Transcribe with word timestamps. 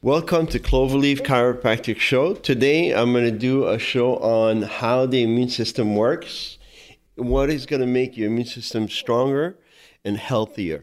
Welcome 0.00 0.46
to 0.48 0.60
Cloverleaf 0.60 1.22
Chiropractic 1.22 1.98
Show. 1.98 2.34
Today 2.34 2.94
I'm 2.94 3.12
going 3.12 3.24
to 3.24 3.36
do 3.36 3.66
a 3.66 3.80
show 3.80 4.14
on 4.18 4.62
how 4.62 5.06
the 5.06 5.24
immune 5.24 5.48
system 5.48 5.96
works, 5.96 6.56
what 7.16 7.50
is 7.50 7.66
going 7.66 7.80
to 7.80 7.86
make 7.86 8.16
your 8.16 8.28
immune 8.28 8.46
system 8.46 8.88
stronger 8.88 9.58
and 10.04 10.16
healthier. 10.16 10.82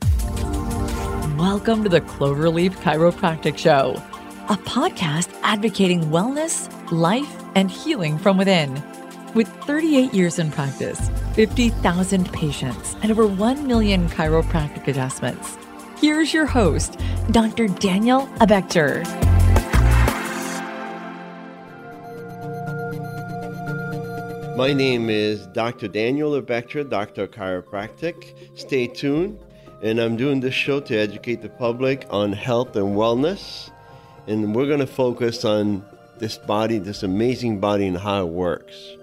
Welcome 1.37 1.81
to 1.83 1.89
the 1.89 2.01
Cloverleaf 2.01 2.71
Chiropractic 2.81 3.57
Show, 3.57 3.93
a 4.49 4.57
podcast 4.57 5.33
advocating 5.43 6.01
wellness, 6.07 6.69
life, 6.91 7.41
and 7.55 7.71
healing 7.71 8.17
from 8.17 8.37
within. 8.37 8.83
With 9.33 9.47
38 9.63 10.13
years 10.13 10.39
in 10.39 10.51
practice, 10.51 11.09
50,000 11.35 12.33
patients, 12.33 12.97
and 13.01 13.11
over 13.11 13.25
1 13.25 13.65
million 13.65 14.09
chiropractic 14.09 14.89
adjustments. 14.89 15.57
Here's 15.97 16.33
your 16.33 16.45
host, 16.45 16.99
Dr. 17.31 17.69
Daniel 17.69 18.27
Abeckjerr. 18.41 19.05
My 24.57 24.73
name 24.73 25.09
is 25.09 25.47
Dr. 25.47 25.87
Daniel 25.87 26.31
Abeckjerr, 26.41 26.89
Doctor 26.89 27.27
Chiropractic. 27.27 28.35
Stay 28.59 28.87
tuned, 28.87 29.39
and 29.81 29.99
I'm 29.99 30.17
doing 30.17 30.41
this 30.41 30.53
show 30.53 30.81
to 30.81 30.97
educate 30.97 31.41
the 31.41 31.49
public 31.49 32.05
on 32.09 32.33
health 32.33 32.75
and 32.75 32.97
wellness. 32.97 33.71
And 34.27 34.53
we're 34.53 34.67
going 34.67 34.79
to 34.79 34.87
focus 34.87 35.45
on 35.45 35.81
this 36.19 36.37
body, 36.37 36.77
this 36.77 37.03
amazing 37.03 37.61
body, 37.61 37.87
and 37.87 37.97
how 37.97 38.27
it 38.27 38.31
works. 38.31 38.97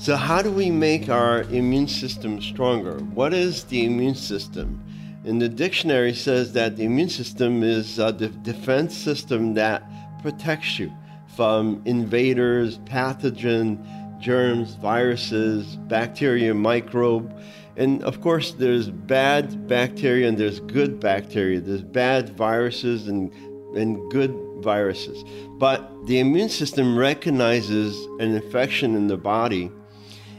So, 0.00 0.14
how 0.14 0.42
do 0.42 0.52
we 0.52 0.70
make 0.70 1.08
our 1.08 1.42
immune 1.42 1.88
system 1.88 2.40
stronger? 2.40 3.00
What 3.14 3.34
is 3.34 3.64
the 3.64 3.84
immune 3.84 4.14
system? 4.14 4.80
In 5.24 5.40
the 5.40 5.48
dictionary 5.48 6.14
says 6.14 6.52
that 6.52 6.76
the 6.76 6.84
immune 6.84 7.08
system 7.08 7.64
is 7.64 7.98
a 7.98 8.12
de- 8.12 8.28
defense 8.28 8.96
system 8.96 9.54
that 9.54 9.82
protects 10.22 10.78
you 10.78 10.92
from 11.34 11.82
invaders, 11.84 12.78
pathogen, 12.84 13.84
germs, 14.20 14.74
viruses, 14.76 15.74
bacteria, 15.88 16.54
microbe. 16.54 17.36
And 17.76 18.00
of 18.04 18.20
course, 18.20 18.52
there's 18.52 18.90
bad 18.90 19.66
bacteria 19.66 20.28
and 20.28 20.38
there's 20.38 20.60
good 20.60 21.00
bacteria. 21.00 21.60
There's 21.60 21.82
bad 21.82 22.36
viruses 22.36 23.08
and, 23.08 23.32
and 23.76 23.98
good 24.12 24.32
viruses. 24.60 25.24
But 25.58 25.90
the 26.06 26.20
immune 26.20 26.50
system 26.50 26.96
recognizes 26.96 27.96
an 28.20 28.36
infection 28.36 28.94
in 28.94 29.08
the 29.08 29.16
body 29.16 29.72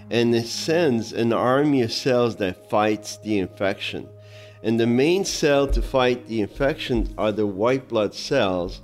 and 0.09 0.33
it 0.33 0.47
sends 0.47 1.13
an 1.13 1.33
army 1.33 1.81
of 1.81 1.91
cells 1.91 2.35
that 2.37 2.69
fights 2.69 3.17
the 3.17 3.39
infection. 3.39 4.07
And 4.63 4.79
the 4.79 4.87
main 4.87 5.23
cell 5.23 5.67
to 5.67 5.81
fight 5.81 6.27
the 6.27 6.41
infection 6.41 7.13
are 7.17 7.31
the 7.31 7.47
white 7.47 7.87
blood 7.87 8.13
cells. 8.13 8.81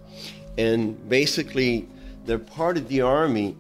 And 0.58 1.10
basically, 1.10 1.90
they're 2.26 2.40
part 2.40 2.78
of 2.78 2.88
the 2.88 3.02
army 3.02 3.58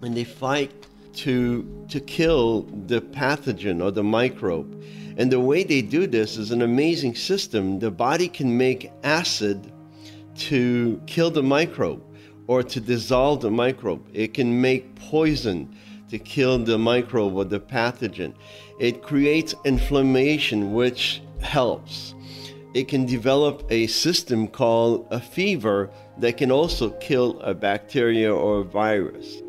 and 0.00 0.16
they 0.16 0.24
fight 0.24 0.72
to, 1.14 1.86
to 1.88 2.00
kill 2.00 2.62
the 2.86 3.00
pathogen 3.00 3.82
or 3.82 3.90
the 3.90 4.02
microbe. 4.02 4.82
And 5.16 5.30
the 5.30 5.40
way 5.40 5.62
they 5.62 5.82
do 5.82 6.06
this 6.06 6.36
is 6.36 6.50
an 6.50 6.62
amazing 6.62 7.14
system. 7.14 7.78
The 7.78 7.90
body 7.90 8.28
can 8.28 8.56
make 8.56 8.90
acid 9.02 9.72
to 10.36 11.00
kill 11.06 11.30
the 11.30 11.42
microbe 11.42 12.02
or 12.46 12.62
to 12.62 12.80
dissolve 12.80 13.40
the 13.40 13.50
microbe, 13.50 14.06
it 14.12 14.34
can 14.34 14.60
make 14.60 14.94
poison 14.96 15.74
to 16.14 16.18
kill 16.20 16.60
the 16.60 16.78
microbe 16.78 17.34
or 17.34 17.44
the 17.44 17.58
pathogen. 17.58 18.32
It 18.78 19.02
creates 19.02 19.52
inflammation, 19.64 20.72
which 20.72 21.20
helps. 21.40 22.14
It 22.72 22.86
can 22.86 23.04
develop 23.04 23.64
a 23.68 23.88
system 23.88 24.46
called 24.46 25.08
a 25.10 25.18
fever 25.18 25.90
that 26.18 26.36
can 26.36 26.52
also 26.52 26.90
kill 27.00 27.40
a 27.40 27.52
bacteria 27.52 28.32
or 28.32 28.60
a 28.60 28.64
virus. 28.64 29.42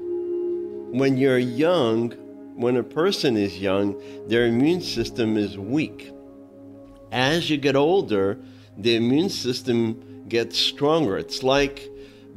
When 0.92 1.18
you're 1.18 1.38
young, 1.38 2.10
when 2.56 2.78
a 2.78 2.84
person 2.84 3.38
is 3.38 3.60
young, 3.60 4.02
their 4.28 4.48
immune 4.48 4.82
system 4.82 5.38
is 5.38 5.60
weak. 5.60 6.12
As 7.12 7.48
you 7.48 7.58
get 7.58 7.76
older, 7.76 8.40
the 8.76 8.96
immune 8.96 9.30
system 9.30 10.26
gets 10.28 10.58
stronger. 10.58 11.16
It's 11.16 11.44
like 11.44 11.92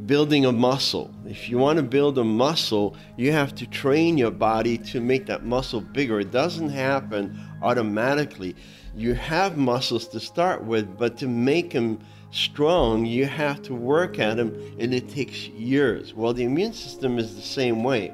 building 0.06 0.46
a 0.46 0.52
muscle. 0.52 1.12
If 1.26 1.48
you 1.48 1.58
want 1.58 1.78
to 1.78 1.82
build 1.82 2.18
a 2.18 2.24
muscle, 2.24 2.96
you 3.16 3.32
have 3.32 3.54
to 3.56 3.66
train 3.66 4.16
your 4.16 4.30
body 4.30 4.78
to 4.78 5.00
make 5.00 5.26
that 5.26 5.44
muscle 5.44 5.80
bigger. 5.80 6.20
It 6.20 6.30
doesn't 6.30 6.68
happen 6.68 7.38
automatically. 7.62 8.54
You 8.94 9.14
have 9.14 9.56
muscles 9.56 10.06
to 10.08 10.20
start 10.20 10.64
with, 10.64 10.96
but 10.96 11.16
to 11.18 11.26
make 11.26 11.72
them 11.72 11.98
strong, 12.30 13.06
you 13.06 13.26
have 13.26 13.62
to 13.62 13.74
work 13.74 14.18
at 14.18 14.36
them, 14.36 14.54
and 14.78 14.94
it 14.94 15.08
takes 15.08 15.48
years. 15.48 16.14
Well, 16.14 16.32
the 16.32 16.44
immune 16.44 16.74
system 16.74 17.18
is 17.18 17.34
the 17.34 17.42
same 17.42 17.82
way. 17.82 18.12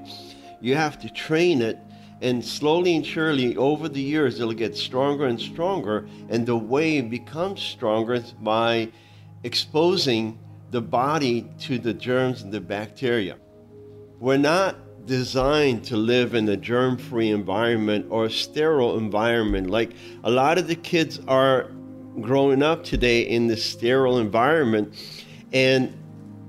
You 0.60 0.76
have 0.76 0.98
to 1.00 1.10
train 1.10 1.60
it, 1.60 1.78
and 2.22 2.42
slowly 2.42 2.96
and 2.96 3.04
surely, 3.04 3.56
over 3.56 3.88
the 3.88 4.00
years, 4.00 4.40
it'll 4.40 4.54
get 4.54 4.76
stronger 4.76 5.26
and 5.26 5.38
stronger. 5.38 6.08
And 6.30 6.46
the 6.46 6.56
way 6.56 6.96
it 6.96 7.10
becomes 7.10 7.60
stronger 7.60 8.14
is 8.14 8.32
by 8.32 8.90
exposing 9.42 10.38
the 10.70 10.80
body 10.80 11.48
to 11.60 11.78
the 11.78 11.94
germs 11.94 12.42
and 12.42 12.52
the 12.52 12.60
bacteria. 12.60 13.36
We're 14.20 14.36
not 14.38 14.76
designed 15.06 15.84
to 15.84 15.96
live 15.96 16.34
in 16.34 16.48
a 16.48 16.56
germ 16.56 16.96
free 16.96 17.30
environment 17.30 18.06
or 18.08 18.26
a 18.26 18.30
sterile 18.30 18.96
environment. 18.96 19.70
Like 19.70 19.92
a 20.22 20.30
lot 20.30 20.58
of 20.58 20.66
the 20.66 20.76
kids 20.76 21.20
are 21.28 21.70
growing 22.20 22.62
up 22.62 22.84
today 22.84 23.22
in 23.22 23.46
this 23.46 23.64
sterile 23.64 24.18
environment 24.18 24.94
and 25.52 25.92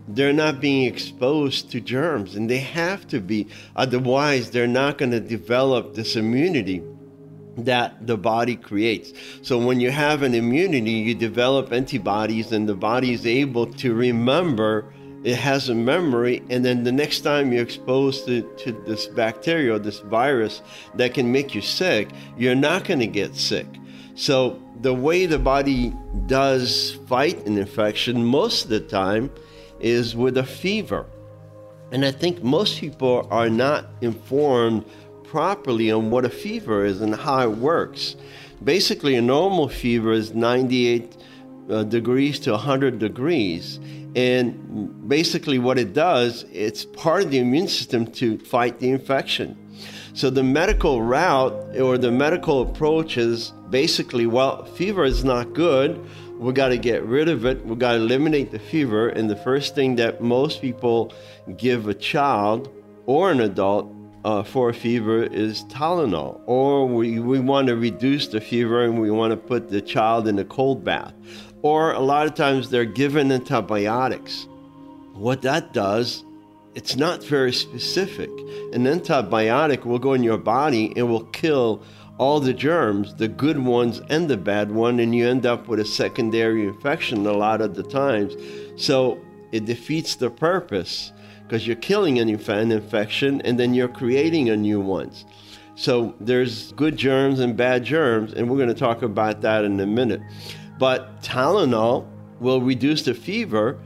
they're 0.08 0.34
not 0.34 0.62
being 0.62 0.86
exposed 0.86 1.72
to 1.72 1.82
germs 1.82 2.36
and 2.36 2.50
they 2.50 2.60
have 2.60 3.08
to 3.08 3.20
be. 3.20 3.48
Otherwise, 3.76 4.52
they're 4.52 4.68
not 4.68 4.98
going 4.98 5.12
to 5.12 5.20
develop 5.20 5.96
this 5.96 6.16
immunity 6.16 6.84
that 7.58 8.06
the 8.06 8.18
body 8.18 8.56
creates. 8.56 9.14
So 9.42 9.58
when 9.58 9.80
you 9.80 9.92
have 9.92 10.24
an 10.24 10.34
immunity, 10.34 10.92
you 10.92 11.16
develop 11.16 11.72
antibodies, 11.72 12.52
and 12.52 12.68
the 12.68 12.76
body 12.76 13.14
is 13.14 13.26
able 13.26 13.68
to 13.74 13.94
remember. 13.94 14.94
It 15.24 15.38
has 15.38 15.70
a 15.70 15.76
memory, 15.76 16.44
and 16.52 16.64
then 16.64 16.84
the 16.84 16.92
next 16.92 17.22
time 17.22 17.52
you're 17.52 17.64
exposed 17.64 18.28
to, 18.28 18.44
to 18.58 18.72
this 18.86 19.08
bacteria 19.08 19.74
or 19.74 19.80
this 19.80 20.00
virus 20.00 20.62
that 20.94 21.16
can 21.16 21.32
make 21.32 21.56
you 21.56 21.62
sick, 21.62 22.10
you're 22.38 22.54
not 22.54 22.84
going 22.84 23.00
to 23.00 23.08
get 23.08 23.36
sick. 23.36 23.66
So 24.14 24.62
the 24.82 24.94
way 24.94 25.26
the 25.26 25.40
body 25.40 25.94
does 26.28 27.00
fight 27.08 27.46
an 27.48 27.58
infection 27.58 28.24
most 28.24 28.66
of 28.66 28.70
the 28.70 28.82
time 28.82 29.32
is 29.80 30.16
with 30.16 30.38
a 30.38 30.44
fever. 30.44 31.08
And 31.92 32.06
I 32.06 32.12
think 32.12 32.44
most 32.44 32.80
people 32.80 33.28
are 33.32 33.50
not 33.50 33.88
informed 34.02 34.86
properly 35.36 35.92
on 35.92 36.10
what 36.12 36.24
a 36.24 36.30
fever 36.30 36.86
is 36.86 37.02
and 37.02 37.14
how 37.14 37.42
it 37.42 37.58
works. 37.58 38.16
Basically, 38.64 39.16
a 39.18 39.22
normal 39.22 39.68
fever 39.68 40.14
is 40.14 40.34
98 40.34 41.18
uh, 41.70 41.84
degrees 41.84 42.40
to 42.40 42.52
100 42.52 43.00
degrees. 43.00 43.82
And 44.16 45.10
basically, 45.10 45.60
what 45.60 45.78
it 45.78 45.92
does, 45.92 46.46
it's 46.54 46.86
part 46.86 47.24
of 47.24 47.32
the 47.32 47.40
immune 47.40 47.68
system 47.68 48.08
to 48.14 48.38
fight 48.38 48.80
the 48.80 48.90
infection. 48.90 49.58
So, 50.14 50.30
the 50.30 50.42
medical 50.42 51.02
route 51.02 51.52
or 51.82 51.98
the 51.98 52.12
medical 52.12 52.62
approach 52.62 53.18
is 53.18 53.52
basically 53.70 54.28
well, 54.28 54.64
fever 54.64 55.04
is 55.04 55.26
not 55.26 55.52
good. 55.52 56.02
We 56.40 56.54
got 56.54 56.70
to 56.70 56.78
get 56.78 57.04
rid 57.04 57.28
of 57.28 57.46
it. 57.46 57.66
We 57.66 57.76
got 57.76 57.92
to 57.92 57.98
eliminate 57.98 58.52
the 58.52 58.60
fever. 58.60 59.10
And 59.10 59.30
the 59.30 59.36
first 59.36 59.76
thing 59.76 59.98
that 59.98 60.22
most 60.22 60.62
people 60.62 61.12
give 61.58 61.90
a 61.90 61.94
child 61.94 62.74
or 63.06 63.32
an 63.32 63.42
adult 63.42 63.92
uh, 64.26 64.42
for 64.42 64.70
a 64.70 64.74
fever 64.74 65.24
is 65.24 65.64
Tylenol. 65.66 66.42
Or 66.48 66.88
we, 66.88 67.20
we 67.20 67.40
want 67.40 67.68
to 67.68 67.76
reduce 67.76 68.28
the 68.28 68.42
fever 68.42 68.84
and 68.84 69.00
we 69.00 69.12
want 69.12 69.32
to 69.32 69.38
put 69.38 69.70
the 69.70 69.82
child 69.82 70.28
in 70.28 70.40
a 70.40 70.44
cold 70.44 70.84
bath. 70.84 71.14
Or 71.62 71.94
a 71.94 72.00
lot 72.00 72.26
of 72.26 72.34
times 72.34 72.72
they're 72.72 72.86
given 72.86 73.32
antibiotics. 73.32 74.48
What 75.14 75.44
that 75.44 75.74
does, 75.74 76.26
it's 76.74 76.96
not 76.96 77.24
very 77.24 77.54
specific. 77.54 78.32
An 78.74 78.86
antibiotic 78.86 79.86
will 79.86 80.00
go 80.00 80.14
in 80.14 80.24
your 80.24 80.40
body 80.40 80.92
and 80.98 81.08
will 81.08 81.26
kill 81.26 81.84
all 82.18 82.40
the 82.40 82.54
germs, 82.54 83.14
the 83.16 83.28
good 83.28 83.60
ones 83.60 84.02
and 84.10 84.28
the 84.28 84.38
bad 84.38 84.72
one, 84.72 85.00
and 85.00 85.14
you 85.14 85.28
end 85.28 85.46
up 85.46 85.68
with 85.68 85.80
a 85.80 85.86
secondary 85.86 86.66
infection 86.66 87.28
a 87.28 87.34
lot 87.34 87.62
of 87.62 87.76
the 87.76 87.84
times. 87.84 88.36
So 88.76 89.20
it 89.52 89.66
defeats 89.66 90.16
the 90.16 90.32
purpose 90.32 91.12
because 91.48 91.68
you're 91.68 91.76
killing 91.76 92.20
an 92.20 92.30
infection 92.30 93.42
and 93.42 93.60
then 93.60 93.74
you're 93.74 93.88
creating 93.88 94.50
a 94.50 94.58
new 94.58 94.80
one. 94.80 95.12
So 95.76 96.16
there's 96.20 96.72
good 96.74 96.96
germs 96.98 97.40
and 97.40 97.56
bad 97.56 97.84
germs, 97.84 98.34
and 98.34 98.50
we're 98.50 98.58
going 98.58 98.70
to 98.70 98.74
talk 98.74 99.02
about 99.02 99.42
that 99.42 99.66
in 99.66 99.80
a 99.80 99.86
minute. 99.86 100.22
But 100.80 101.22
Tylenol 101.22 102.08
will 102.40 102.62
reduce 102.62 103.04
the 103.04 103.14
fever, 103.14 103.80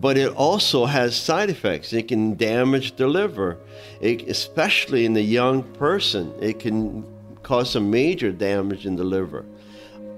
but 0.00 0.18
it 0.18 0.32
also 0.32 0.86
has 0.86 1.16
side 1.16 1.48
effects. 1.48 1.92
It 1.92 2.08
can 2.08 2.34
damage 2.34 2.96
the 2.96 3.06
liver, 3.06 3.58
it, 4.00 4.28
especially 4.28 5.06
in 5.06 5.14
the 5.14 5.22
young 5.22 5.62
person. 5.74 6.32
It 6.40 6.58
can 6.58 7.04
cause 7.42 7.70
some 7.70 7.90
major 7.90 8.32
damage 8.32 8.84
in 8.84 8.96
the 8.96 9.04
liver. 9.04 9.44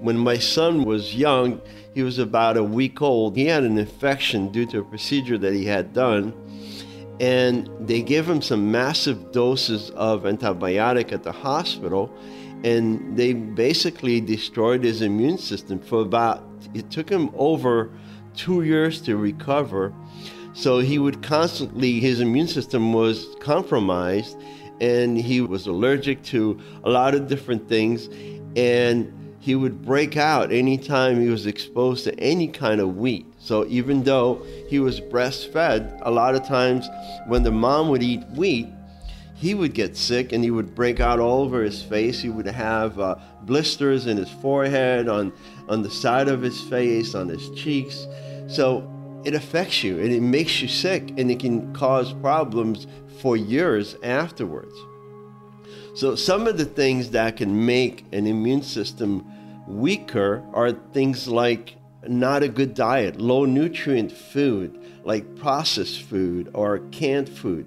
When 0.01 0.17
my 0.17 0.39
son 0.39 0.85
was 0.85 1.15
young, 1.15 1.61
he 1.95 2.03
was 2.03 2.19
about 2.19 2.57
a 2.57 2.65
week 2.65 3.03
old. 3.03 3.37
He 3.37 3.47
had 3.47 3.65
an 3.65 3.77
infection 3.77 4.51
due 4.51 4.65
to 4.67 4.79
a 4.79 4.85
procedure 4.85 5.37
that 5.39 5.53
he 5.53 5.67
had 5.67 5.93
done. 5.93 6.33
And 7.21 7.69
they 7.81 8.03
gave 8.03 8.29
him 8.29 8.41
some 8.43 8.71
massive 8.71 9.33
doses 9.33 9.91
of 9.91 10.23
antibiotic 10.23 11.13
at 11.13 11.23
the 11.25 11.33
hospital. 11.33 12.13
And 12.65 13.17
they 13.17 13.33
basically 13.33 14.21
destroyed 14.21 14.85
his 14.85 15.03
immune 15.03 15.39
system 15.39 15.81
for 15.81 16.01
about, 16.01 16.45
it 16.75 16.91
took 16.91 17.09
him 17.09 17.31
over 17.37 17.91
two 18.35 18.63
years 18.63 19.01
to 19.03 19.17
recover. 19.17 19.93
So 20.55 20.79
he 20.79 20.99
would 20.99 21.23
constantly, 21.23 22.01
his 22.01 22.21
immune 22.21 22.49
system 22.49 22.93
was 22.93 23.27
compromised 23.41 24.37
and 24.81 25.19
he 25.19 25.41
was 25.41 25.67
allergic 25.67 26.23
to 26.25 26.59
a 26.85 26.91
lot 26.91 27.15
of 27.15 27.29
different 27.29 27.69
things. 27.69 28.09
And 28.57 29.13
he 29.41 29.55
would 29.55 29.85
break 29.85 30.17
out 30.17 30.53
anytime 30.53 31.21
he 31.21 31.29
was 31.29 31.47
exposed 31.47 32.05
to 32.05 32.19
any 32.19 32.49
kind 32.49 32.81
of 32.81 32.97
wheat. 32.97 33.27
So 33.49 33.65
even 33.67 34.03
though 34.03 34.45
he 34.69 34.79
was 34.79 35.01
breastfed, 35.01 36.03
a 36.03 36.11
lot 36.11 36.35
of 36.35 36.47
times 36.47 36.87
when 37.29 37.43
the 37.43 37.51
mom 37.51 37.89
would 37.89 38.03
eat 38.03 38.23
wheat, 38.35 38.69
he 39.37 39.55
would 39.55 39.73
get 39.73 39.97
sick 39.97 40.33
and 40.33 40.45
he 40.45 40.51
would 40.51 40.75
break 40.75 41.01
out 41.01 41.19
all 41.19 41.45
over 41.45 41.63
his 41.63 41.83
face. 41.83 42.21
He 42.21 42.29
would 42.29 42.45
have 42.45 43.01
uh, 43.01 43.15
blisters 43.45 44.07
in 44.07 44.19
his 44.19 44.29
forehead, 44.29 45.09
on, 45.09 45.33
on 45.67 45.81
the 45.81 45.89
side 45.89 46.29
of 46.29 46.43
his 46.43 46.61
face, 46.61 47.15
on 47.15 47.27
his 47.27 47.49
cheeks. 47.53 48.07
So 48.49 48.87
it 49.25 49.33
affects 49.33 49.83
you 49.83 49.99
and 49.99 50.13
it 50.13 50.21
makes 50.21 50.61
you 50.61 50.69
sick 50.69 51.15
and 51.17 51.31
it 51.31 51.41
can 51.41 51.73
cause 51.73 52.13
problems 52.13 52.87
for 53.23 53.35
years 53.35 53.97
afterwards. 54.03 54.75
So, 55.95 56.17
some 56.17 56.47
of 56.47 56.59
the 56.59 56.67
things 56.67 57.11
that 57.11 57.39
can 57.39 57.65
make 57.65 58.05
an 58.13 58.27
immune 58.27 58.63
system 58.63 59.25
weaker 59.67 60.45
are 60.53 60.73
things 60.73 61.27
like 61.27 61.78
not 62.07 62.43
a 62.43 62.49
good 62.49 62.75
diet, 62.75 63.21
low 63.21 63.45
nutrient 63.45 64.13
food, 64.13 64.79
like 65.05 65.37
processed 65.37 66.03
food 66.03 66.51
or 66.55 66.79
canned 66.91 67.29
food, 67.29 67.67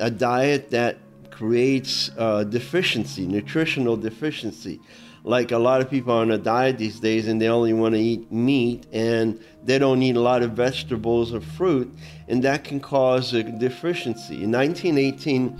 a 0.00 0.10
diet 0.10 0.70
that 0.70 0.98
creates 1.30 2.10
uh, 2.18 2.44
deficiency, 2.44 3.26
nutritional 3.26 3.96
deficiency. 3.96 4.80
Like 5.26 5.52
a 5.52 5.58
lot 5.58 5.80
of 5.80 5.90
people 5.90 6.12
on 6.12 6.30
a 6.30 6.38
diet 6.38 6.76
these 6.76 7.00
days 7.00 7.28
and 7.28 7.40
they 7.40 7.48
only 7.48 7.72
want 7.72 7.94
to 7.94 8.00
eat 8.00 8.30
meat 8.30 8.86
and 8.92 9.40
they 9.64 9.78
don't 9.78 10.02
eat 10.02 10.16
a 10.16 10.20
lot 10.20 10.42
of 10.42 10.52
vegetables 10.52 11.32
or 11.32 11.40
fruit, 11.40 11.92
and 12.28 12.42
that 12.44 12.64
can 12.64 12.78
cause 12.78 13.32
a 13.32 13.42
deficiency. 13.42 14.42
In 14.42 14.52
1918, 14.52 15.58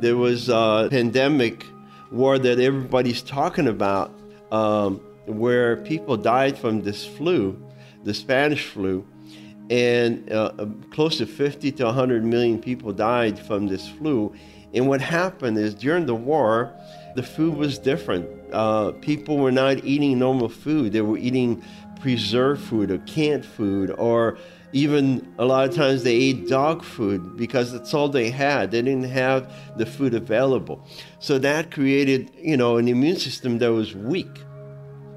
there 0.00 0.16
was 0.16 0.50
a 0.50 0.88
pandemic 0.90 1.64
war 2.10 2.38
that 2.38 2.60
everybody's 2.60 3.22
talking 3.22 3.66
about 3.66 4.12
um, 4.52 5.00
where 5.28 5.76
people 5.76 6.16
died 6.16 6.58
from 6.58 6.82
this 6.82 7.06
flu, 7.06 7.60
the 8.04 8.14
Spanish 8.14 8.66
flu, 8.66 9.06
and 9.70 10.32
uh, 10.32 10.66
close 10.90 11.18
to 11.18 11.26
50 11.26 11.72
to 11.72 11.84
100 11.84 12.24
million 12.24 12.60
people 12.60 12.92
died 12.92 13.38
from 13.38 13.66
this 13.66 13.88
flu. 13.88 14.34
And 14.74 14.88
what 14.88 15.00
happened 15.00 15.58
is 15.58 15.74
during 15.74 16.06
the 16.06 16.14
war, 16.14 16.72
the 17.14 17.22
food 17.22 17.56
was 17.56 17.78
different. 17.78 18.28
Uh, 18.52 18.92
people 19.00 19.38
were 19.38 19.52
not 19.52 19.84
eating 19.84 20.18
normal 20.18 20.48
food, 20.48 20.92
they 20.92 21.00
were 21.00 21.18
eating 21.18 21.62
preserved 22.00 22.62
food 22.62 22.90
or 22.90 22.98
canned 22.98 23.44
food 23.44 23.90
or 23.98 24.38
even 24.72 25.26
a 25.38 25.44
lot 25.44 25.68
of 25.68 25.74
times 25.74 26.02
they 26.02 26.14
ate 26.14 26.46
dog 26.46 26.84
food 26.84 27.36
because 27.36 27.72
that's 27.72 27.94
all 27.94 28.08
they 28.08 28.30
had. 28.30 28.70
They 28.70 28.82
didn't 28.82 29.10
have 29.10 29.52
the 29.76 29.86
food 29.86 30.14
available. 30.14 30.86
So 31.20 31.38
that 31.38 31.70
created, 31.70 32.30
you 32.36 32.56
know, 32.56 32.76
an 32.76 32.86
immune 32.86 33.16
system 33.16 33.58
that 33.58 33.72
was 33.72 33.94
weak. 33.94 34.28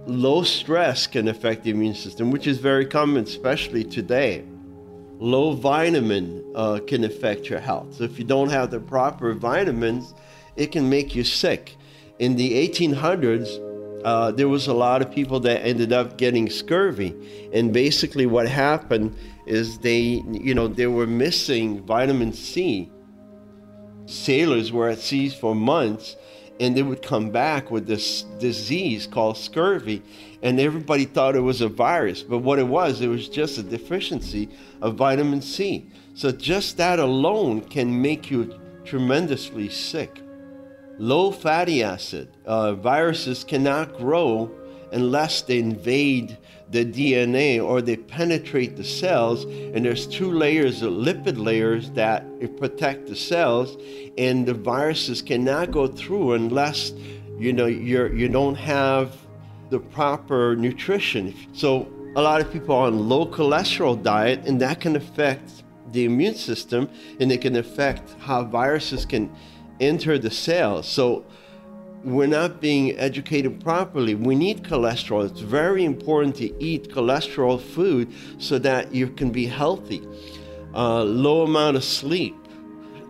Low 0.07 0.41
stress 0.43 1.05
can 1.05 1.27
affect 1.27 1.63
the 1.63 1.69
immune 1.69 1.93
system, 1.93 2.31
which 2.31 2.47
is 2.47 2.57
very 2.57 2.85
common, 2.85 3.23
especially 3.23 3.83
today. 3.83 4.43
Low 5.19 5.53
vitamin 5.53 6.43
uh, 6.55 6.79
can 6.87 7.03
affect 7.03 7.49
your 7.49 7.59
health. 7.59 7.95
So 7.95 8.03
if 8.03 8.17
you 8.17 8.25
don't 8.25 8.49
have 8.49 8.71
the 8.71 8.79
proper 8.79 9.33
vitamins, 9.33 10.15
it 10.55 10.71
can 10.71 10.89
make 10.89 11.13
you 11.13 11.23
sick. 11.23 11.77
In 12.17 12.35
the 12.35 12.67
1800s, 12.67 14.03
uh, 14.03 14.31
there 14.31 14.49
was 14.49 14.65
a 14.65 14.73
lot 14.73 15.03
of 15.03 15.11
people 15.11 15.39
that 15.41 15.63
ended 15.63 15.93
up 15.93 16.17
getting 16.17 16.49
scurvy. 16.49 17.15
And 17.53 17.71
basically, 17.71 18.25
what 18.25 18.47
happened 18.47 19.15
is 19.45 19.77
they, 19.79 20.23
you 20.31 20.55
know, 20.55 20.67
they 20.67 20.87
were 20.87 21.07
missing 21.07 21.83
vitamin 21.83 22.33
C. 22.33 22.91
Sailors 24.07 24.71
were 24.71 24.89
at 24.89 24.97
sea 24.97 25.29
for 25.29 25.53
months 25.53 26.15
and 26.61 26.77
they 26.77 26.83
would 26.83 27.01
come 27.01 27.31
back 27.31 27.71
with 27.71 27.87
this 27.87 28.21
disease 28.39 29.07
called 29.07 29.35
scurvy 29.35 30.01
and 30.43 30.59
everybody 30.59 31.05
thought 31.05 31.35
it 31.35 31.41
was 31.41 31.59
a 31.59 31.67
virus 31.67 32.21
but 32.21 32.37
what 32.37 32.59
it 32.59 32.67
was 32.67 33.01
it 33.01 33.07
was 33.07 33.27
just 33.27 33.57
a 33.57 33.63
deficiency 33.63 34.47
of 34.81 34.95
vitamin 34.95 35.41
c. 35.41 35.87
So 36.13 36.31
just 36.31 36.77
that 36.77 36.99
alone 36.99 37.61
can 37.61 38.01
make 38.01 38.29
you 38.29 38.59
tremendously 38.85 39.69
sick. 39.69 40.21
Low 40.99 41.31
fatty 41.31 41.81
acid 41.83 42.29
uh, 42.45 42.73
viruses 42.73 43.43
cannot 43.43 43.97
grow 43.97 44.51
unless 44.91 45.41
they 45.41 45.59
invade 45.59 46.37
the 46.69 46.85
DNA 46.85 47.63
or 47.63 47.81
they 47.81 47.97
penetrate 47.97 48.77
the 48.77 48.83
cells. 48.83 49.43
And 49.43 49.85
there's 49.85 50.07
two 50.07 50.31
layers 50.31 50.81
of 50.81 50.93
lipid 50.93 51.37
layers 51.37 51.91
that 51.91 52.25
protect 52.57 53.07
the 53.07 53.15
cells, 53.15 53.77
and 54.17 54.45
the 54.45 54.53
viruses 54.53 55.21
cannot 55.21 55.71
go 55.71 55.87
through 55.87 56.33
unless 56.33 56.93
you 57.37 57.53
know 57.53 57.65
you're 57.65 58.13
you 58.13 58.27
don't 58.27 58.55
have 58.55 59.15
the 59.69 59.79
proper 59.79 60.55
nutrition. 60.55 61.33
So 61.53 61.91
a 62.15 62.21
lot 62.21 62.41
of 62.41 62.51
people 62.51 62.75
are 62.75 62.87
on 62.87 63.09
low 63.09 63.25
cholesterol 63.25 64.01
diet, 64.01 64.45
and 64.45 64.59
that 64.61 64.81
can 64.81 64.95
affect 64.95 65.63
the 65.91 66.05
immune 66.05 66.35
system, 66.35 66.89
and 67.19 67.31
it 67.31 67.41
can 67.41 67.55
affect 67.55 68.15
how 68.19 68.43
viruses 68.43 69.05
can 69.05 69.33
enter 69.79 70.17
the 70.17 70.31
cells. 70.31 70.87
So 70.87 71.25
we're 72.03 72.27
not 72.27 72.61
being 72.61 72.97
educated 72.97 73.63
properly. 73.63 74.15
We 74.15 74.35
need 74.35 74.63
cholesterol. 74.63 75.29
It's 75.29 75.41
very 75.41 75.85
important 75.85 76.35
to 76.37 76.63
eat 76.63 76.89
cholesterol 76.89 77.61
food 77.61 78.11
so 78.39 78.57
that 78.59 78.93
you 78.93 79.07
can 79.07 79.29
be 79.29 79.45
healthy. 79.45 80.01
Uh, 80.73 81.03
low 81.03 81.43
amount 81.43 81.77
of 81.77 81.83
sleep. 81.83 82.35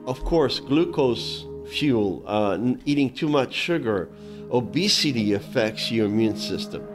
Of 0.06 0.24
course, 0.24 0.60
glucose 0.60 1.46
fuel, 1.70 2.24
uh, 2.26 2.58
eating 2.86 3.14
too 3.14 3.30
much 3.30 3.54
sugar, 3.54 4.10
obesity 4.52 5.34
affects 5.34 5.92
your 5.92 6.08
immune 6.08 6.36
system. 6.36 6.86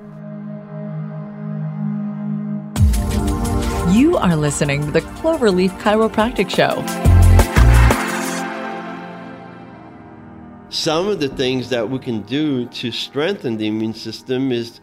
You 3.94 4.18
are 4.18 4.36
listening 4.36 4.84
to 4.84 4.90
the 4.90 5.00
Cloverleaf 5.00 5.70
Chiropractic 5.80 6.50
Show. 6.50 7.15
Some 10.86 11.08
of 11.08 11.18
the 11.18 11.28
things 11.28 11.68
that 11.70 11.90
we 11.90 11.98
can 11.98 12.22
do 12.22 12.66
to 12.66 12.92
strengthen 12.92 13.56
the 13.56 13.66
immune 13.66 13.92
system 13.92 14.52
is 14.52 14.80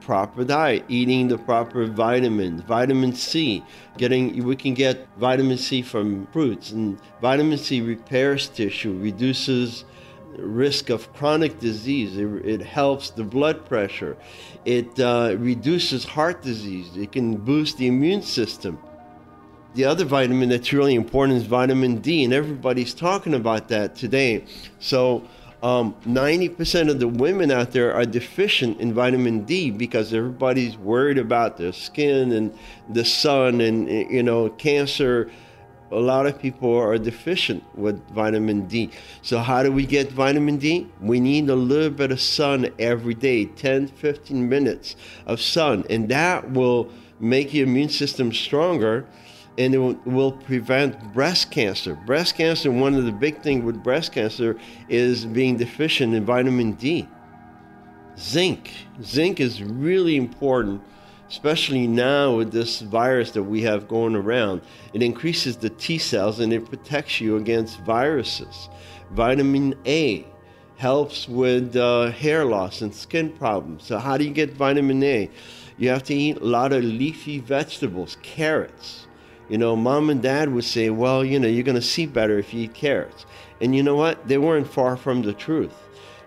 proper 0.00 0.42
diet, 0.42 0.84
eating 0.88 1.28
the 1.28 1.38
proper 1.38 1.86
vitamins, 1.86 2.62
vitamin 2.62 3.12
C, 3.14 3.62
getting 3.96 4.44
we 4.44 4.56
can 4.56 4.74
get 4.74 5.06
vitamin 5.16 5.56
C 5.56 5.80
from 5.80 6.26
fruits 6.32 6.72
and 6.72 6.98
vitamin 7.20 7.56
C 7.56 7.80
repairs 7.80 8.48
tissue, 8.48 8.98
reduces 8.98 9.84
risk 10.38 10.90
of 10.90 11.12
chronic 11.12 11.60
disease. 11.60 12.16
It, 12.16 12.26
it 12.44 12.60
helps 12.60 13.10
the 13.10 13.22
blood 13.22 13.64
pressure. 13.64 14.16
It 14.64 14.98
uh, 14.98 15.36
reduces 15.38 16.02
heart 16.02 16.42
disease. 16.42 16.96
It 16.96 17.12
can 17.12 17.36
boost 17.36 17.78
the 17.78 17.86
immune 17.86 18.22
system. 18.22 18.76
The 19.74 19.84
other 19.84 20.04
vitamin 20.04 20.48
that's 20.48 20.72
really 20.72 20.96
important 20.96 21.38
is 21.38 21.44
vitamin 21.46 21.98
D, 21.98 22.24
and 22.24 22.32
everybody's 22.32 22.92
talking 22.92 23.34
about 23.34 23.68
that 23.68 23.94
today. 23.94 24.46
So, 24.80 25.22
um, 25.64 25.94
90% 26.04 26.90
of 26.90 27.00
the 27.00 27.08
women 27.08 27.50
out 27.50 27.70
there 27.70 27.94
are 27.94 28.04
deficient 28.04 28.78
in 28.80 28.92
vitamin 28.92 29.44
D 29.44 29.70
because 29.70 30.12
everybody's 30.12 30.76
worried 30.76 31.16
about 31.16 31.56
their 31.56 31.72
skin 31.72 32.32
and 32.32 32.54
the 32.90 33.02
sun 33.02 33.62
and, 33.62 33.88
you 33.88 34.22
know, 34.22 34.50
cancer. 34.50 35.30
A 35.90 35.96
lot 35.96 36.26
of 36.26 36.38
people 36.38 36.76
are 36.76 36.98
deficient 36.98 37.64
with 37.78 38.06
vitamin 38.10 38.66
D. 38.66 38.90
So, 39.22 39.38
how 39.38 39.62
do 39.62 39.72
we 39.72 39.86
get 39.86 40.12
vitamin 40.12 40.58
D? 40.58 40.86
We 41.00 41.18
need 41.18 41.48
a 41.48 41.54
little 41.54 41.88
bit 41.88 42.12
of 42.12 42.20
sun 42.20 42.68
every 42.78 43.14
day 43.14 43.46
10, 43.46 43.86
15 43.86 44.46
minutes 44.46 44.96
of 45.24 45.40
sun, 45.40 45.84
and 45.88 46.10
that 46.10 46.50
will 46.50 46.90
make 47.20 47.54
your 47.54 47.66
immune 47.66 47.88
system 47.88 48.34
stronger 48.34 49.06
and 49.56 49.74
it 49.74 50.06
will, 50.06 50.32
prevent 50.32 51.12
breast 51.12 51.50
cancer. 51.50 51.94
Breast 51.94 52.36
cancer, 52.36 52.70
one 52.70 52.94
of 52.94 53.04
the 53.04 53.12
big 53.12 53.42
things 53.42 53.64
with 53.64 53.82
breast 53.82 54.12
cancer 54.12 54.58
is 54.88 55.24
being 55.24 55.56
deficient 55.56 56.14
in 56.14 56.24
vitamin 56.24 56.72
D. 56.72 57.08
Zinc. 58.18 58.70
Zinc 59.02 59.40
is 59.40 59.62
really 59.62 60.16
important, 60.16 60.82
especially 61.28 61.86
now 61.86 62.36
with 62.36 62.52
this 62.52 62.80
virus 62.80 63.32
that 63.32 63.42
we 63.42 63.62
have 63.62 63.88
going 63.88 64.14
around. 64.14 64.62
It 64.92 65.02
increases 65.02 65.56
the 65.56 65.70
T 65.70 65.98
cells 65.98 66.40
and 66.40 66.52
it 66.52 66.68
protects 66.68 67.20
you 67.20 67.36
against 67.36 67.80
viruses. 67.80 68.68
Vitamin 69.12 69.74
A. 69.86 70.26
helps 70.76 71.28
with 71.28 71.76
uh, 71.76 72.10
hair 72.10 72.44
loss 72.44 72.82
and 72.82 72.94
skin 72.94 73.30
problems. 73.30 73.84
So, 73.84 73.98
how 73.98 74.16
do 74.16 74.24
you 74.24 74.32
get 74.32 74.52
vitamin 74.54 75.02
A? 75.02 75.30
You 75.76 75.88
have 75.88 76.04
to 76.04 76.14
eat 76.14 76.36
a 76.38 76.44
lot 76.44 76.72
of 76.72 76.84
leafy 76.84 77.38
vegetables, 77.38 78.16
carrots. 78.22 79.06
You 79.48 79.58
know, 79.58 79.76
mom 79.76 80.10
and 80.10 80.22
dad 80.22 80.52
would 80.52 80.64
say, 80.64 80.90
well, 80.90 81.24
you 81.24 81.38
know, 81.38 81.48
you're 81.48 81.64
going 81.64 81.74
to 81.74 81.82
see 81.82 82.06
better 82.06 82.38
if 82.38 82.54
you 82.54 82.64
eat 82.64 82.74
carrots. 82.74 83.26
And 83.60 83.74
you 83.74 83.82
know 83.82 83.94
what? 83.94 84.26
They 84.26 84.38
weren't 84.38 84.66
far 84.66 84.96
from 84.96 85.22
the 85.22 85.34
truth. 85.34 85.74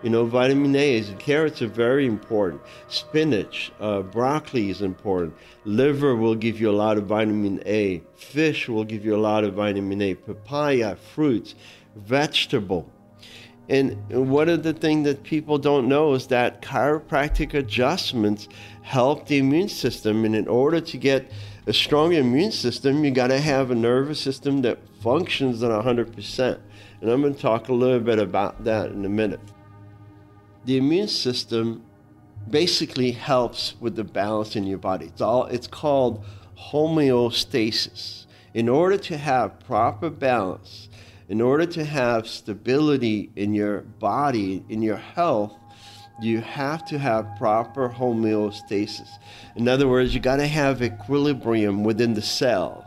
You 0.02 0.10
know, 0.10 0.24
vitamin 0.26 0.76
A 0.76 0.94
is 0.94 1.12
carrots 1.18 1.60
are 1.60 1.66
very 1.66 2.06
important. 2.06 2.62
Spinach, 2.86 3.72
uh, 3.80 4.02
broccoli 4.02 4.70
is 4.70 4.80
important. 4.80 5.34
Liver 5.64 6.14
will 6.14 6.36
give 6.36 6.60
you 6.60 6.70
a 6.70 6.78
lot 6.84 6.98
of 6.98 7.06
vitamin 7.06 7.60
A. 7.66 8.02
Fish 8.14 8.68
will 8.68 8.84
give 8.84 9.04
you 9.04 9.16
a 9.16 9.18
lot 9.18 9.42
of 9.42 9.54
vitamin 9.54 10.00
A. 10.00 10.14
Papaya, 10.14 10.94
fruits, 10.94 11.56
vegetable. 11.96 12.88
And 13.68 13.98
one 14.08 14.48
of 14.48 14.62
the 14.62 14.72
things 14.72 15.04
that 15.04 15.24
people 15.24 15.58
don't 15.58 15.88
know 15.88 16.14
is 16.14 16.28
that 16.28 16.62
chiropractic 16.62 17.52
adjustments 17.52 18.48
help 18.82 19.26
the 19.26 19.38
immune 19.38 19.68
system. 19.68 20.24
And 20.24 20.36
in 20.36 20.46
order 20.46 20.80
to 20.80 20.96
get 20.96 21.30
a 21.68 21.72
strong 21.72 22.12
immune 22.14 22.50
system, 22.50 23.04
you 23.04 23.10
got 23.10 23.28
to 23.28 23.38
have 23.38 23.70
a 23.70 23.74
nervous 23.74 24.20
system 24.20 24.62
that 24.62 24.78
functions 25.00 25.62
at 25.62 25.70
100%. 25.70 26.60
And 27.00 27.10
I'm 27.10 27.20
going 27.20 27.34
to 27.34 27.40
talk 27.40 27.68
a 27.68 27.72
little 27.72 28.00
bit 28.00 28.18
about 28.18 28.64
that 28.64 28.90
in 28.90 29.04
a 29.04 29.08
minute 29.08 29.40
the 30.68 30.76
immune 30.76 31.08
system 31.08 31.82
basically 32.50 33.12
helps 33.12 33.74
with 33.80 33.96
the 33.96 34.04
balance 34.04 34.54
in 34.54 34.64
your 34.64 34.76
body. 34.76 35.06
It's 35.06 35.22
all 35.22 35.46
it's 35.46 35.66
called 35.66 36.22
homeostasis. 36.70 38.26
In 38.52 38.68
order 38.68 38.98
to 38.98 39.16
have 39.16 39.60
proper 39.60 40.10
balance, 40.10 40.90
in 41.30 41.40
order 41.40 41.64
to 41.64 41.86
have 41.86 42.26
stability 42.26 43.30
in 43.34 43.54
your 43.54 43.80
body, 43.80 44.62
in 44.68 44.82
your 44.82 44.96
health, 44.96 45.56
you 46.20 46.40
have 46.40 46.84
to 46.86 46.98
have 46.98 47.36
proper 47.36 47.88
homeostasis. 47.88 49.18
In 49.56 49.68
other 49.68 49.88
words, 49.88 50.14
you 50.14 50.20
got 50.20 50.36
to 50.36 50.46
have 50.46 50.82
equilibrium 50.82 51.84
within 51.84 52.14
the 52.14 52.22
cell 52.22 52.84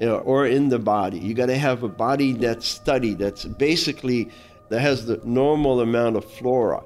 or 0.00 0.46
in 0.46 0.68
the 0.68 0.78
body. 0.78 1.18
You 1.18 1.34
got 1.34 1.46
to 1.46 1.58
have 1.58 1.82
a 1.82 1.88
body 1.88 2.32
that's 2.32 2.66
steady, 2.66 3.14
that's 3.14 3.44
basically 3.44 4.30
that 4.68 4.80
has 4.80 5.06
the 5.06 5.20
normal 5.24 5.80
amount 5.80 6.16
of 6.16 6.24
flora. 6.24 6.82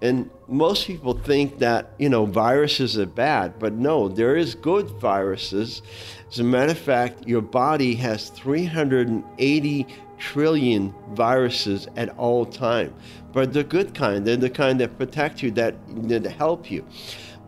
And 0.00 0.30
most 0.46 0.86
people 0.86 1.12
think 1.12 1.58
that, 1.58 1.90
you 1.98 2.08
know, 2.08 2.24
viruses 2.24 2.96
are 2.98 3.06
bad, 3.06 3.58
but 3.58 3.72
no, 3.72 4.08
there 4.08 4.36
is 4.36 4.54
good 4.54 4.88
viruses. 5.00 5.82
As 6.30 6.38
a 6.38 6.44
matter 6.44 6.72
of 6.72 6.78
fact, 6.78 7.26
your 7.26 7.40
body 7.40 7.94
has 7.96 8.30
380 8.30 9.86
trillion 10.18 10.94
viruses 11.12 11.88
at 11.96 12.10
all 12.18 12.44
time. 12.44 12.94
But 13.32 13.52
the 13.52 13.64
good 13.64 13.94
kind, 13.94 14.26
they're 14.26 14.36
the 14.36 14.50
kind 14.50 14.80
that 14.80 14.98
protect 14.98 15.42
you, 15.42 15.50
that, 15.52 15.74
that 16.08 16.26
help 16.26 16.70
you. 16.70 16.84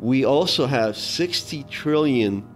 We 0.01 0.25
also 0.25 0.67
have 0.67 0.97
60 0.97 1.65
trillion 1.65 2.47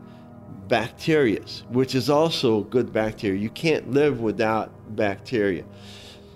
bacteria, 0.68 1.40
which 1.68 1.94
is 1.94 2.08
also 2.08 2.62
good 2.62 2.92
bacteria. 2.92 3.38
You 3.38 3.50
can't 3.50 3.90
live 3.90 4.20
without 4.20 4.96
bacteria. 4.96 5.64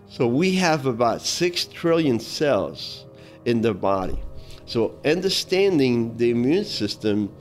So 0.09 0.27
we 0.27 0.55
have 0.57 0.87
about 0.87 1.23
6 1.23 1.65
trillion 1.67 2.21
cells 2.21 3.07
in 3.45 3.63
the 3.63 3.75
body. 3.75 4.19
So 4.67 4.99
understanding 5.05 6.17
the 6.17 6.31
immune 6.31 6.65
system 6.65 7.35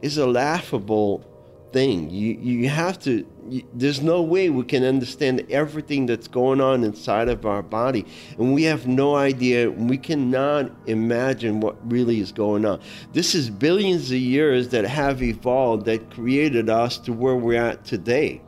is 0.00 0.18
a 0.18 0.26
laughable 0.26 1.24
thing. 1.72 2.10
You 2.10 2.38
you 2.40 2.68
have 2.68 2.98
to. 3.00 3.26
You, 3.48 3.62
there's 3.74 4.00
no 4.00 4.22
way 4.22 4.50
we 4.50 4.64
can 4.64 4.84
understand 4.84 5.44
everything 5.50 6.06
that's 6.06 6.28
going 6.28 6.60
on 6.60 6.84
inside 6.84 7.28
of 7.28 7.44
our 7.44 7.62
body, 7.62 8.06
and 8.38 8.54
we 8.54 8.64
have 8.64 8.86
no 8.86 9.16
idea. 9.16 9.70
We 9.70 9.98
cannot 9.98 10.70
imagine 10.86 11.60
what 11.60 11.76
really 11.90 12.20
is 12.20 12.32
going 12.32 12.64
on. 12.64 12.80
This 13.12 13.34
is 13.34 13.50
billions 13.50 14.10
of 14.10 14.18
years 14.18 14.68
that 14.68 14.84
have 14.84 15.22
evolved 15.22 15.86
that 15.86 16.10
created 16.10 16.70
us 16.70 16.98
to 16.98 17.12
where 17.12 17.36
we're 17.36 17.62
at 17.62 17.84
today 17.84 18.42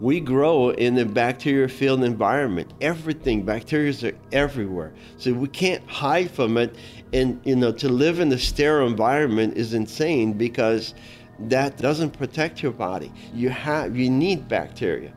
we 0.00 0.20
grow 0.20 0.70
in 0.70 0.98
a 0.98 1.04
bacteria 1.04 1.68
filled 1.68 2.04
environment. 2.04 2.72
Everything, 2.80 3.42
bacteria 3.42 3.94
are 4.02 4.12
everywhere. 4.30 4.92
So 5.16 5.32
we 5.32 5.48
can't 5.48 5.88
hide 5.88 6.30
from 6.30 6.58
it. 6.58 6.76
And, 7.12 7.40
you 7.44 7.56
know, 7.56 7.72
to 7.72 7.88
live 7.88 8.20
in 8.20 8.30
a 8.32 8.38
sterile 8.38 8.86
environment 8.88 9.56
is 9.56 9.72
insane 9.72 10.34
because 10.34 10.94
that 11.38 11.76
doesn't 11.78 12.10
protect 12.10 12.62
your 12.62 12.72
body. 12.72 13.12
You 13.34 13.50
have, 13.50 13.96
you 13.96 14.10
need 14.10 14.48
bacteria. 14.48 15.12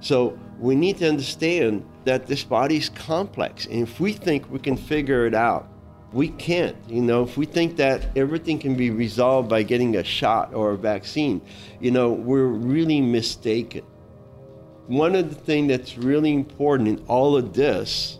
So 0.00 0.38
we 0.58 0.74
need 0.74 0.98
to 0.98 1.08
understand 1.08 1.84
that 2.04 2.26
this 2.26 2.44
body 2.44 2.76
is 2.76 2.88
complex. 2.90 3.66
And 3.66 3.82
if 3.82 3.98
we 4.00 4.12
think 4.12 4.50
we 4.50 4.58
can 4.58 4.76
figure 4.76 5.26
it 5.26 5.34
out, 5.34 5.68
we 6.12 6.28
can't. 6.28 6.76
You 6.88 7.02
know, 7.02 7.22
if 7.22 7.36
we 7.36 7.46
think 7.46 7.76
that 7.76 8.16
everything 8.16 8.58
can 8.58 8.76
be 8.76 8.90
resolved 8.90 9.48
by 9.48 9.62
getting 9.62 9.96
a 9.96 10.04
shot 10.04 10.54
or 10.54 10.72
a 10.72 10.78
vaccine, 10.78 11.40
you 11.80 11.90
know, 11.90 12.12
we're 12.12 12.46
really 12.46 13.00
mistaken 13.00 13.82
one 14.86 15.14
of 15.14 15.30
the 15.30 15.34
things 15.34 15.68
that's 15.68 15.96
really 15.96 16.32
important 16.32 16.88
in 16.88 17.04
all 17.06 17.36
of 17.36 17.54
this 17.54 18.18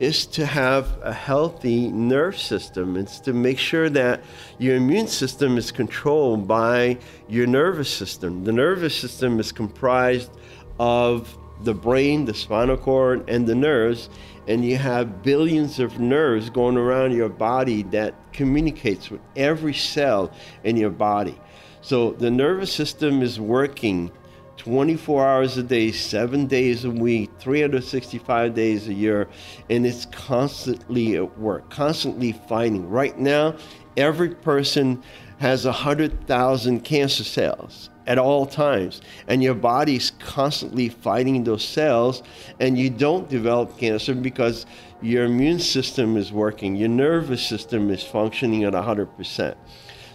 is 0.00 0.26
to 0.26 0.46
have 0.46 0.96
a 1.02 1.12
healthy 1.12 1.88
nerve 1.88 2.38
system. 2.38 2.96
It's 2.96 3.18
to 3.20 3.32
make 3.32 3.58
sure 3.58 3.90
that 3.90 4.22
your 4.58 4.76
immune 4.76 5.08
system 5.08 5.58
is 5.58 5.72
controlled 5.72 6.46
by 6.46 6.98
your 7.28 7.46
nervous 7.46 7.90
system. 7.90 8.44
The 8.44 8.52
nervous 8.52 8.94
system 8.94 9.40
is 9.40 9.50
comprised 9.50 10.30
of 10.78 11.36
the 11.64 11.74
brain, 11.74 12.24
the 12.24 12.34
spinal 12.34 12.76
cord, 12.76 13.28
and 13.28 13.46
the 13.46 13.54
nerves, 13.54 14.08
and 14.46 14.64
you 14.64 14.76
have 14.76 15.22
billions 15.22 15.80
of 15.80 15.98
nerves 15.98 16.48
going 16.48 16.76
around 16.76 17.12
your 17.12 17.28
body 17.28 17.82
that 17.84 18.14
communicates 18.32 19.10
with 19.10 19.20
every 19.34 19.74
cell 19.74 20.30
in 20.62 20.76
your 20.76 20.90
body. 20.90 21.36
So 21.80 22.12
the 22.12 22.30
nervous 22.30 22.72
system 22.72 23.22
is 23.22 23.40
working 23.40 24.12
24 24.58 25.26
hours 25.26 25.56
a 25.56 25.62
day, 25.62 25.90
seven 25.92 26.46
days 26.46 26.84
a 26.84 26.90
week, 26.90 27.30
365 27.38 28.54
days 28.54 28.88
a 28.88 28.92
year, 28.92 29.28
and 29.70 29.86
it's 29.86 30.04
constantly 30.06 31.16
at 31.16 31.38
work, 31.38 31.70
constantly 31.70 32.32
fighting. 32.32 32.88
Right 32.88 33.16
now, 33.18 33.56
every 33.96 34.34
person 34.34 35.02
has 35.38 35.64
100,000 35.64 36.80
cancer 36.80 37.24
cells 37.24 37.88
at 38.06 38.18
all 38.18 38.46
times, 38.46 39.00
and 39.28 39.42
your 39.42 39.54
body's 39.54 40.10
constantly 40.18 40.88
fighting 40.88 41.44
those 41.44 41.62
cells, 41.62 42.22
and 42.58 42.76
you 42.76 42.90
don't 42.90 43.28
develop 43.28 43.78
cancer 43.78 44.14
because 44.14 44.66
your 45.00 45.24
immune 45.24 45.60
system 45.60 46.16
is 46.16 46.32
working, 46.32 46.74
your 46.74 46.88
nervous 46.88 47.46
system 47.46 47.90
is 47.90 48.02
functioning 48.02 48.64
at 48.64 48.72
100%. 48.72 49.54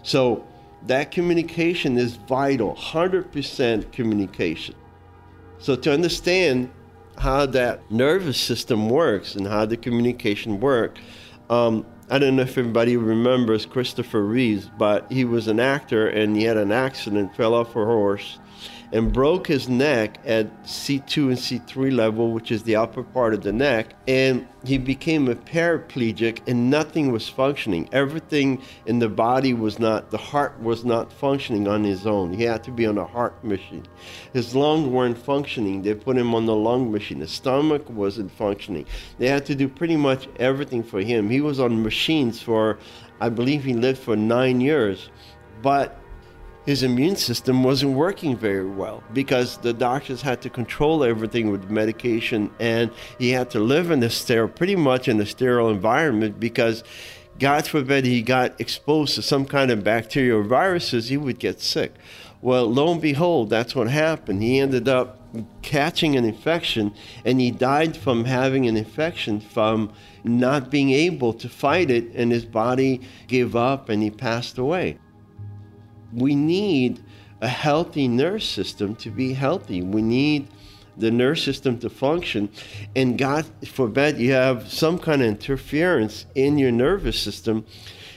So, 0.02 0.46
that 0.88 1.12
communication 1.12 1.98
is 1.98 2.16
vital 2.16 2.76
100% 2.76 3.92
communication. 3.92 4.76
So 5.60 5.76
to 5.76 5.94
understand 5.94 6.70
how 7.18 7.46
that 7.46 7.90
nervous 7.92 8.38
system 8.40 8.90
works 8.90 9.36
and 9.36 9.48
how 9.48 9.66
the 9.66 9.78
communication 9.78 10.60
works 10.60 11.00
um, 11.50 11.86
i 12.10 12.18
don't 12.18 12.36
know 12.36 12.42
if 12.42 12.58
everybody 12.58 12.98
remembers 12.98 13.66
christopher 13.66 14.24
reeves 14.24 14.70
but 14.78 15.10
he 15.12 15.26
was 15.26 15.48
an 15.48 15.60
actor 15.60 16.08
and 16.08 16.36
he 16.36 16.44
had 16.44 16.58
an 16.58 16.72
accident 16.72 17.36
fell 17.36 17.54
off 17.54 17.76
a 17.76 17.86
horse 17.86 18.40
and 18.94 19.12
broke 19.12 19.48
his 19.48 19.68
neck 19.68 20.20
at 20.24 20.64
C2 20.66 21.30
and 21.30 21.38
C3 21.38 21.92
level, 21.92 22.32
which 22.32 22.52
is 22.52 22.62
the 22.62 22.76
upper 22.76 23.02
part 23.02 23.34
of 23.34 23.42
the 23.42 23.52
neck. 23.52 23.96
And 24.08 24.48
he 24.64 24.78
became 24.78 25.28
a 25.28 25.36
paraplegic 25.36 26.48
and 26.48 26.70
nothing 26.70 27.12
was 27.12 27.28
functioning. 27.28 27.90
Everything 27.92 28.62
in 28.86 29.00
the 29.00 29.10
body 29.10 29.56
was 29.56 29.80
not, 29.80 30.12
the 30.12 30.20
heart 30.20 30.62
was 30.62 30.86
not 30.86 31.12
functioning 31.12 31.68
on 31.68 31.84
his 31.84 32.06
own. 32.06 32.34
He 32.34 32.44
had 32.44 32.64
to 32.66 32.72
be 32.72 32.86
on 32.86 33.00
a 33.00 33.04
heart 33.04 33.44
machine. 33.44 33.88
His 34.32 34.54
lungs 34.54 34.88
weren't 34.88 35.18
functioning. 35.18 35.82
They 35.82 35.96
put 35.96 36.16
him 36.16 36.36
on 36.36 36.46
the 36.46 36.56
lung 36.56 36.92
machine. 36.92 37.20
His 37.20 37.32
stomach 37.32 37.90
wasn't 37.90 38.32
functioning. 38.32 38.86
They 39.18 39.28
had 39.28 39.44
to 39.48 39.56
do 39.56 39.68
pretty 39.68 39.98
much 39.98 40.30
everything 40.38 40.84
for 40.84 41.02
him. 41.02 41.32
He 41.32 41.42
was 41.42 41.60
on 41.60 41.82
machines 41.82 42.44
for, 42.44 42.78
I 43.20 43.30
believe 43.30 43.64
he 43.64 43.74
lived 43.74 43.98
for 43.98 44.16
nine 44.16 44.62
years. 44.62 45.10
But 45.64 45.98
his 46.66 46.82
immune 46.82 47.16
system 47.18 47.64
wasn't 47.64 47.94
working 47.94 48.38
very 48.38 48.66
well 48.66 49.04
because 49.14 49.58
the 49.58 49.74
doctors 49.74 50.22
had 50.22 50.42
to 50.42 50.50
control 50.50 51.04
everything 51.04 51.52
with 51.52 51.70
medication 51.70 52.50
and 52.60 52.90
he 53.20 53.32
had 53.32 53.50
to 53.52 53.60
live 53.60 53.92
in 53.92 54.02
a 54.02 54.10
sterile, 54.10 54.48
pretty 54.48 54.76
much 54.76 55.08
in 55.08 55.20
a 55.20 55.26
sterile 55.26 55.70
environment 55.70 56.40
because 56.40 56.84
God 57.38 57.68
forbid 57.68 58.06
he 58.06 58.22
got 58.22 58.60
exposed 58.62 59.16
to 59.16 59.22
some 59.22 59.46
kind 59.46 59.72
of 59.72 59.84
bacteria 59.84 60.38
or 60.38 60.44
viruses, 60.44 61.10
he 61.10 61.18
would 61.18 61.40
get 61.40 61.60
sick. 61.60 61.94
Well, 62.42 62.72
lo 62.72 62.92
and 62.92 63.02
behold, 63.02 63.50
that's 63.50 63.76
what 63.76 63.90
happened. 63.90 64.42
He 64.42 64.60
ended 64.60 64.88
up 64.88 65.20
catching 65.62 66.16
an 66.16 66.24
infection 66.24 66.94
and 67.26 67.42
he 67.42 67.52
died 67.52 67.98
from 67.98 68.26
having 68.26 68.68
an 68.68 68.78
infection 68.78 69.42
from 69.42 69.92
not 70.24 70.70
being 70.70 70.92
able 70.92 71.34
to 71.34 71.50
fight 71.50 71.90
it 71.90 72.06
and 72.14 72.32
his 72.32 72.46
body 72.46 73.02
gave 73.28 73.56
up 73.56 73.90
and 73.90 74.04
he 74.04 74.12
passed 74.12 74.58
away 74.58 74.98
we 76.16 76.36
need 76.36 77.04
a 77.42 77.48
healthy 77.48 78.08
nerve 78.08 78.44
system 78.44 78.96
to 78.96 79.10
be 79.10 79.34
healthy. 79.34 79.82
We 79.82 80.02
need 80.02 80.48
the 80.96 81.12
nervous 81.12 81.44
system 81.44 81.80
to 81.80 81.90
function. 81.90 82.50
And 82.96 83.18
God 83.18 83.46
forbid 83.66 84.18
you 84.18 84.32
have 84.32 84.72
some 84.72 85.00
kind 85.00 85.22
of 85.22 85.28
interference 85.28 86.26
in 86.36 86.58
your 86.58 86.72
nervous 86.72 87.20
system. 87.20 87.66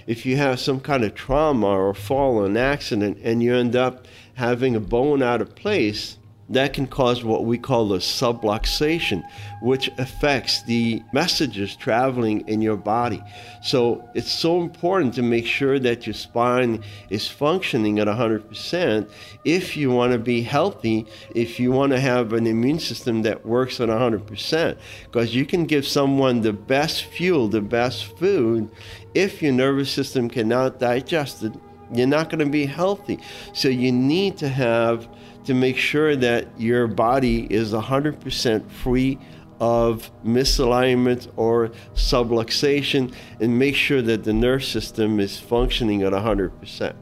If 0.07 0.25
you 0.25 0.37
have 0.37 0.61
some 0.61 0.81
kind 0.81 1.05
of 1.05 1.15
trauma 1.15 1.67
or 1.67 1.95
fall 1.95 2.37
or 2.37 2.47
an 2.47 2.57
accident 2.57 3.19
and 3.23 3.43
you 3.43 3.55
end 3.55 3.75
up 3.75 4.07
having 4.35 4.77
a 4.77 4.81
bone 4.81 5.23
out 5.23 5.41
of 5.41 5.55
place, 5.55 6.19
that 6.49 6.73
can 6.73 6.87
cause 6.87 7.25
what 7.25 7.45
we 7.45 7.59
call 7.59 7.93
a 7.93 7.99
subluxation, 7.99 9.23
which 9.63 9.91
affects 9.99 10.63
the 10.63 11.03
messages 11.13 11.75
traveling 11.75 12.47
in 12.49 12.63
your 12.63 12.77
body. 12.77 13.23
So 13.63 14.09
it's 14.15 14.31
so 14.31 14.61
important 14.61 15.15
to 15.15 15.23
make 15.23 15.47
sure 15.47 15.79
that 15.81 16.07
your 16.07 16.15
spine 16.15 16.85
is 17.11 17.27
functioning 17.27 17.99
at 17.99 18.07
100% 18.07 19.11
if 19.45 19.77
you 19.77 19.91
want 19.91 20.13
to 20.13 20.19
be 20.19 20.43
healthy, 20.43 21.07
if 21.35 21.59
you 21.59 21.73
want 21.73 21.93
to 21.93 22.01
have 22.01 22.33
an 22.33 22.47
immune 22.47 22.79
system 22.79 23.23
that 23.23 23.45
works 23.45 23.81
at 23.81 23.89
100%. 23.89 24.79
Because 25.05 25.35
you 25.35 25.45
can 25.45 25.67
give 25.67 25.87
someone 25.87 26.43
the 26.43 26.53
best 26.53 27.05
fuel, 27.05 27.49
the 27.49 27.61
best 27.61 28.05
food, 28.19 28.71
if 29.15 29.43
your 29.43 29.53
nervous 29.53 29.91
system 29.91 30.29
cannot 30.29 30.79
digest 30.79 31.43
it, 31.43 31.53
you're 31.93 32.07
not 32.07 32.31
going 32.31 32.45
to 32.45 32.51
be 32.51 32.67
healthy. 32.67 33.19
So 33.53 33.69
you 33.69 33.93
need 33.93 34.37
to 34.39 34.49
have 34.49 35.09
to 35.45 35.55
make 35.55 35.77
sure 35.77 36.17
that 36.17 36.49
your 36.59 36.87
body 36.87 37.47
is 37.53 37.73
100% 37.73 38.71
free 38.71 39.19
of 39.61 40.11
misalignment 40.25 41.31
or 41.37 41.71
subluxation 41.95 43.15
and 43.41 43.59
make 43.59 43.75
sure 43.75 44.03
that 44.03 44.25
the 44.25 44.33
nerve 44.33 44.65
system 44.65 45.19
is 45.21 45.39
functioning 45.39 46.03
at 46.03 46.13
100%. 46.13 46.95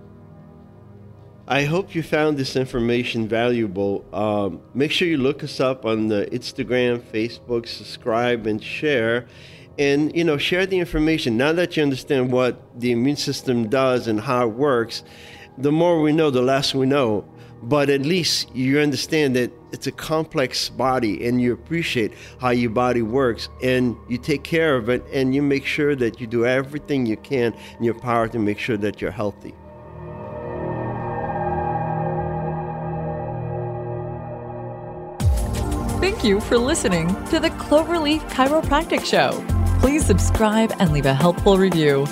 I 1.46 1.64
hope 1.64 1.94
you 1.94 2.02
found 2.02 2.38
this 2.38 2.56
information 2.56 3.28
valuable. 3.28 4.04
Um, 4.14 4.62
make 4.72 4.90
sure 4.90 5.06
you 5.06 5.18
look 5.18 5.44
us 5.44 5.60
up 5.60 5.84
on 5.84 6.08
the 6.08 6.26
Instagram, 6.32 7.00
Facebook, 7.00 7.68
subscribe, 7.68 8.46
and 8.46 8.62
share. 8.62 9.26
And 9.78 10.14
you 10.14 10.24
know, 10.24 10.38
share 10.38 10.66
the 10.66 10.78
information. 10.78 11.36
Now 11.36 11.52
that 11.52 11.76
you 11.76 11.82
understand 11.82 12.32
what 12.32 12.60
the 12.80 12.92
immune 12.92 13.16
system 13.16 13.68
does 13.68 14.06
and 14.06 14.20
how 14.20 14.48
it 14.48 14.54
works, 14.54 15.02
the 15.58 15.72
more 15.72 16.00
we 16.00 16.12
know, 16.12 16.30
the 16.30 16.42
less 16.42 16.74
we 16.74 16.86
know 16.86 17.24
but 17.64 17.88
at 17.88 18.02
least 18.02 18.54
you 18.54 18.78
understand 18.78 19.34
that 19.36 19.50
it's 19.72 19.86
a 19.86 19.92
complex 19.92 20.68
body 20.68 21.26
and 21.26 21.40
you 21.40 21.52
appreciate 21.52 22.12
how 22.38 22.50
your 22.50 22.70
body 22.70 23.02
works 23.02 23.48
and 23.62 23.96
you 24.08 24.18
take 24.18 24.44
care 24.44 24.76
of 24.76 24.88
it 24.88 25.02
and 25.12 25.34
you 25.34 25.42
make 25.42 25.64
sure 25.64 25.96
that 25.96 26.20
you 26.20 26.26
do 26.26 26.44
everything 26.44 27.06
you 27.06 27.16
can 27.16 27.54
in 27.78 27.84
your 27.84 27.94
power 27.94 28.28
to 28.28 28.38
make 28.38 28.58
sure 28.58 28.76
that 28.76 29.00
you're 29.00 29.10
healthy. 29.10 29.54
Thank 36.00 36.22
you 36.22 36.40
for 36.40 36.58
listening 36.58 37.08
to 37.26 37.40
the 37.40 37.48
Cloverleaf 37.50 38.20
Chiropractic 38.30 39.06
Show. 39.06 39.63
Please 39.84 40.06
subscribe 40.06 40.72
and 40.78 40.92
leave 40.92 41.04
a 41.04 41.12
helpful 41.12 41.58
review. 41.58 42.06